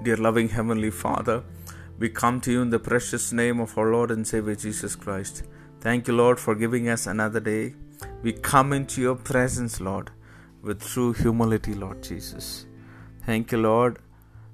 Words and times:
Dear 0.00 0.16
loving 0.16 0.48
Heavenly 0.50 0.90
Father, 0.90 1.42
we 1.98 2.08
come 2.08 2.40
to 2.42 2.52
you 2.52 2.62
in 2.62 2.70
the 2.70 2.78
precious 2.78 3.32
name 3.32 3.58
of 3.58 3.76
our 3.76 3.90
Lord 3.90 4.12
and 4.12 4.24
Savior 4.24 4.54
Jesus 4.54 4.94
Christ. 4.94 5.42
Thank 5.80 6.06
you, 6.06 6.14
Lord, 6.14 6.38
for 6.38 6.54
giving 6.54 6.88
us 6.88 7.08
another 7.08 7.40
day. 7.40 7.74
We 8.22 8.32
come 8.32 8.72
into 8.72 9.00
your 9.00 9.16
presence, 9.16 9.80
Lord, 9.80 10.12
with 10.62 10.86
true 10.86 11.14
humility, 11.14 11.74
Lord 11.74 12.04
Jesus. 12.04 12.66
Thank 13.26 13.50
you, 13.50 13.58
Lord, 13.58 13.98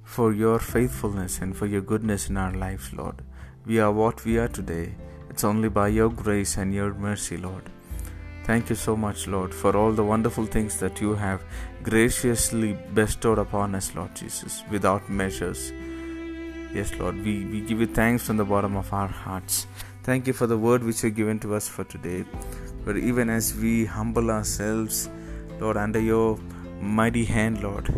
for 0.02 0.32
your 0.32 0.58
faithfulness 0.58 1.40
and 1.40 1.54
for 1.54 1.66
your 1.66 1.82
goodness 1.82 2.30
in 2.30 2.38
our 2.38 2.54
lives, 2.54 2.94
Lord. 2.94 3.20
We 3.66 3.78
are 3.80 3.92
what 3.92 4.24
we 4.24 4.38
are 4.38 4.48
today. 4.48 4.94
It's 5.28 5.44
only 5.44 5.68
by 5.68 5.88
your 5.88 6.08
grace 6.08 6.56
and 6.56 6.72
your 6.72 6.94
mercy, 6.94 7.36
Lord. 7.36 7.68
Thank 8.44 8.68
you 8.68 8.76
so 8.76 8.94
much, 8.94 9.26
Lord, 9.26 9.54
for 9.54 9.74
all 9.74 9.92
the 9.92 10.04
wonderful 10.04 10.44
things 10.44 10.78
that 10.78 11.00
you 11.00 11.14
have 11.14 11.42
graciously 11.82 12.76
bestowed 12.92 13.38
upon 13.38 13.74
us, 13.74 13.94
Lord 13.94 14.14
Jesus, 14.14 14.62
without 14.70 15.08
measures. 15.08 15.72
Yes, 16.74 16.92
Lord, 16.98 17.16
we, 17.24 17.46
we 17.46 17.62
give 17.62 17.80
you 17.80 17.86
thanks 17.86 18.26
from 18.26 18.36
the 18.36 18.44
bottom 18.44 18.76
of 18.76 18.92
our 18.92 19.08
hearts. 19.08 19.66
Thank 20.02 20.26
you 20.26 20.34
for 20.34 20.46
the 20.46 20.58
word 20.58 20.84
which 20.84 21.02
you 21.02 21.08
have 21.08 21.16
given 21.16 21.38
to 21.40 21.54
us 21.54 21.66
for 21.68 21.84
today. 21.84 22.26
But 22.84 22.98
even 22.98 23.30
as 23.30 23.54
we 23.54 23.86
humble 23.86 24.30
ourselves, 24.30 25.08
Lord, 25.58 25.78
under 25.78 26.00
your 26.00 26.38
mighty 26.82 27.24
hand, 27.24 27.62
Lord, 27.62 27.88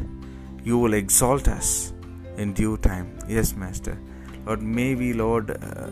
you 0.62 0.78
will 0.78 0.94
exalt 0.94 1.48
us 1.48 1.92
in 2.36 2.52
due 2.52 2.76
time. 2.76 3.18
Yes, 3.26 3.56
Master. 3.56 3.98
Lord, 4.46 4.62
may 4.62 4.94
we, 4.94 5.12
Lord, 5.12 5.50
uh, 5.50 5.90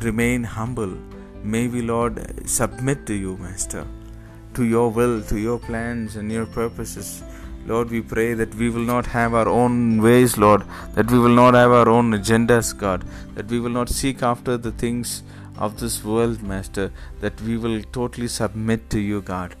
remain 0.00 0.42
humble 0.42 0.96
May 1.44 1.68
we, 1.68 1.82
Lord, 1.82 2.48
submit 2.48 3.06
to 3.06 3.14
you, 3.14 3.36
Master, 3.36 3.86
to 4.54 4.64
your 4.64 4.90
will, 4.90 5.22
to 5.22 5.38
your 5.38 5.58
plans 5.58 6.16
and 6.16 6.30
your 6.30 6.46
purposes. 6.46 7.22
Lord, 7.66 7.90
we 7.90 8.00
pray 8.00 8.34
that 8.34 8.54
we 8.54 8.70
will 8.70 8.84
not 8.84 9.06
have 9.06 9.34
our 9.34 9.48
own 9.48 10.02
ways, 10.02 10.38
Lord, 10.38 10.64
that 10.94 11.10
we 11.10 11.18
will 11.18 11.34
not 11.34 11.54
have 11.54 11.70
our 11.70 11.88
own 11.88 12.12
agendas, 12.12 12.76
God, 12.76 13.04
that 13.34 13.46
we 13.48 13.60
will 13.60 13.70
not 13.70 13.88
seek 13.88 14.22
after 14.22 14.56
the 14.56 14.72
things 14.72 15.22
of 15.58 15.78
this 15.78 16.02
world, 16.04 16.42
Master, 16.42 16.90
that 17.20 17.40
we 17.42 17.56
will 17.56 17.82
totally 17.92 18.28
submit 18.28 18.88
to 18.90 18.98
you, 18.98 19.20
God. 19.20 19.54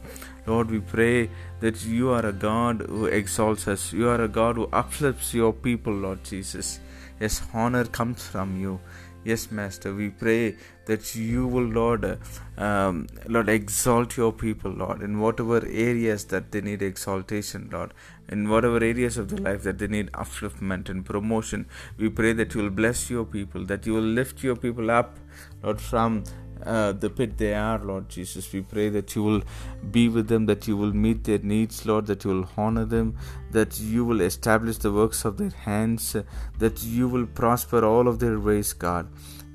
Lord, 0.46 0.70
we 0.70 0.80
pray 0.80 1.28
that 1.60 1.84
you 1.84 2.10
are 2.10 2.24
a 2.24 2.32
God 2.32 2.86
who 2.88 3.06
exalts 3.06 3.68
us. 3.68 3.92
You 3.92 4.08
are 4.08 4.22
a 4.22 4.28
God 4.28 4.56
who 4.56 4.68
uplifts 4.72 5.34
your 5.34 5.52
people, 5.52 5.92
Lord 5.92 6.24
Jesus. 6.24 6.80
Yes, 7.20 7.42
honor 7.52 7.84
comes 7.84 8.26
from 8.26 8.58
you. 8.58 8.80
Yes, 9.24 9.50
Master, 9.50 9.94
we 9.94 10.10
pray 10.10 10.56
that 10.86 11.14
you 11.14 11.46
will, 11.46 11.64
Lord, 11.64 12.18
um, 12.56 13.08
Lord, 13.26 13.48
exalt 13.48 14.16
your 14.16 14.32
people, 14.32 14.70
Lord, 14.70 15.02
in 15.02 15.18
whatever 15.18 15.56
areas 15.66 16.24
that 16.26 16.50
they 16.52 16.60
need 16.60 16.82
exaltation, 16.82 17.68
Lord, 17.70 17.92
in 18.28 18.48
whatever 18.48 18.76
areas 18.76 19.18
of 19.18 19.28
their 19.28 19.40
life 19.40 19.64
that 19.64 19.78
they 19.78 19.88
need 19.88 20.10
upliftment 20.12 20.88
and 20.88 21.04
promotion. 21.04 21.66
We 21.98 22.08
pray 22.08 22.32
that 22.34 22.54
you 22.54 22.62
will 22.62 22.70
bless 22.70 23.10
your 23.10 23.24
people, 23.24 23.64
that 23.66 23.86
you 23.86 23.94
will 23.94 24.00
lift 24.00 24.42
your 24.42 24.56
people 24.56 24.90
up, 24.90 25.18
Lord, 25.62 25.80
from 25.80 26.24
uh, 26.64 26.92
the 26.92 27.10
pit 27.10 27.38
they 27.38 27.54
are, 27.54 27.78
Lord 27.78 28.08
Jesus. 28.08 28.52
We 28.52 28.62
pray 28.62 28.88
that 28.90 29.14
you 29.14 29.22
will 29.22 29.42
be 29.90 30.08
with 30.08 30.28
them, 30.28 30.46
that 30.46 30.66
you 30.66 30.76
will 30.76 30.92
meet 30.92 31.24
their 31.24 31.38
needs, 31.38 31.84
Lord, 31.86 32.06
that 32.06 32.24
you 32.24 32.30
will 32.30 32.48
honor 32.56 32.84
them, 32.84 33.16
that 33.50 33.80
you 33.80 34.04
will 34.04 34.20
establish 34.20 34.78
the 34.78 34.92
works 34.92 35.24
of 35.24 35.36
their 35.36 35.50
hands, 35.50 36.16
that 36.58 36.82
you 36.82 37.08
will 37.08 37.26
prosper 37.26 37.84
all 37.84 38.08
of 38.08 38.18
their 38.18 38.38
ways, 38.38 38.72
God. 38.72 39.08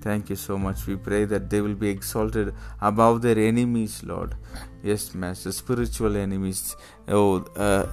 Thank 0.04 0.30
you 0.30 0.36
so 0.36 0.58
much. 0.58 0.86
We 0.86 0.98
pray 0.98 1.24
that 1.24 1.50
they 1.50 1.62
will 1.62 1.76
be 1.76 1.90
exalted 1.90 2.54
above 2.82 3.22
their 3.22 3.40
enemies, 3.40 4.04
Lord. 4.04 4.36
Yes, 4.84 5.16
Master, 5.16 5.54
spiritual 5.54 6.18
enemies. 6.18 6.76
Oh, 7.08 7.46
uh, 7.56 7.86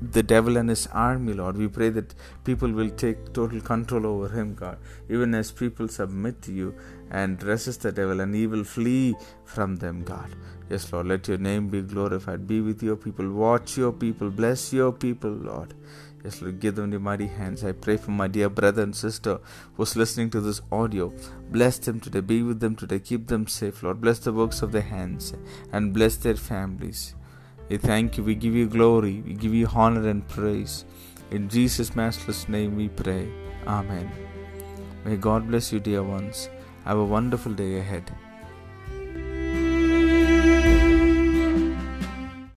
the 0.00 0.22
devil 0.22 0.56
and 0.56 0.70
his 0.70 0.86
army, 0.86 1.34
Lord. 1.34 1.58
We 1.58 1.68
pray 1.68 1.90
that 1.90 2.14
people 2.44 2.72
will 2.72 2.88
take 2.88 3.34
total 3.34 3.60
control 3.60 4.06
over 4.06 4.30
him, 4.30 4.54
God. 4.54 4.78
Even 5.10 5.34
as 5.34 5.52
people 5.52 5.88
submit 5.88 6.40
to 6.42 6.52
you 6.52 6.74
and 7.10 7.42
resist 7.42 7.82
the 7.82 7.92
devil, 7.92 8.20
and 8.20 8.34
he 8.34 8.46
will 8.46 8.64
flee 8.64 9.14
from 9.44 9.76
them, 9.76 10.04
God. 10.04 10.34
Yes, 10.70 10.90
Lord, 10.90 11.06
let 11.06 11.28
your 11.28 11.38
name 11.38 11.68
be 11.68 11.82
glorified. 11.82 12.46
Be 12.46 12.62
with 12.62 12.82
your 12.82 12.96
people. 12.96 13.30
Watch 13.30 13.76
your 13.76 13.92
people. 13.92 14.30
Bless 14.30 14.72
your 14.72 14.90
people, 14.90 15.30
Lord. 15.30 15.74
Yes, 16.26 16.42
Lord, 16.42 16.58
give 16.58 16.74
them 16.74 16.90
the 16.90 16.98
mighty 16.98 17.28
hands. 17.28 17.62
I 17.62 17.70
pray 17.70 17.96
for 17.96 18.10
my 18.10 18.26
dear 18.26 18.48
brother 18.48 18.82
and 18.82 18.96
sister 18.96 19.38
who's 19.76 19.94
listening 19.94 20.28
to 20.30 20.40
this 20.40 20.60
audio. 20.72 21.12
Bless 21.52 21.78
them 21.78 22.00
today. 22.00 22.18
Be 22.18 22.42
with 22.42 22.58
them 22.58 22.74
today. 22.74 22.98
Keep 22.98 23.28
them 23.28 23.46
safe, 23.46 23.84
Lord. 23.84 24.00
Bless 24.00 24.18
the 24.18 24.32
works 24.32 24.60
of 24.60 24.72
their 24.72 24.82
hands 24.82 25.34
and 25.72 25.92
bless 25.92 26.16
their 26.16 26.34
families. 26.34 27.14
We 27.68 27.76
thank 27.76 28.16
you. 28.16 28.24
We 28.24 28.34
give 28.34 28.56
you 28.56 28.66
glory. 28.66 29.22
We 29.24 29.34
give 29.34 29.54
you 29.54 29.68
honor 29.72 30.08
and 30.08 30.26
praise. 30.26 30.84
In 31.30 31.48
Jesus' 31.48 31.94
matchless 31.94 32.48
name 32.48 32.74
we 32.74 32.88
pray. 32.88 33.28
Amen. 33.68 34.10
May 35.04 35.18
God 35.18 35.46
bless 35.46 35.72
you, 35.72 35.78
dear 35.78 36.02
ones. 36.02 36.50
Have 36.84 36.98
a 36.98 37.04
wonderful 37.04 37.52
day 37.52 37.78
ahead. 37.78 38.10